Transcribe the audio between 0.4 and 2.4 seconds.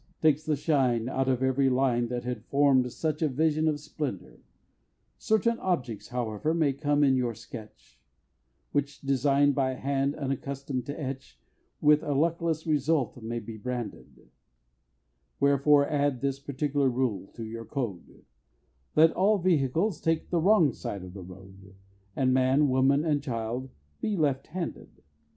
the shine out of every line That